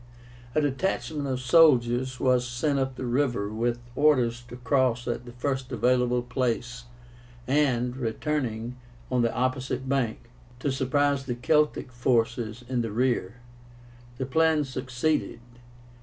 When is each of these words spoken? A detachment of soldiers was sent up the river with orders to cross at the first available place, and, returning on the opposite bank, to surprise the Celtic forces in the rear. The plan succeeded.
A 0.55 0.61
detachment 0.61 1.27
of 1.27 1.39
soldiers 1.39 2.19
was 2.19 2.43
sent 2.47 2.79
up 2.79 2.95
the 2.95 3.05
river 3.05 3.49
with 3.53 3.77
orders 3.95 4.41
to 4.47 4.55
cross 4.55 5.07
at 5.07 5.25
the 5.25 5.31
first 5.31 5.71
available 5.71 6.23
place, 6.23 6.85
and, 7.47 7.95
returning 7.95 8.77
on 9.11 9.21
the 9.21 9.31
opposite 9.31 9.87
bank, 9.87 10.31
to 10.57 10.71
surprise 10.71 11.27
the 11.27 11.35
Celtic 11.35 11.91
forces 11.91 12.63
in 12.67 12.81
the 12.81 12.89
rear. 12.91 13.35
The 14.17 14.25
plan 14.25 14.63
succeeded. 14.63 15.39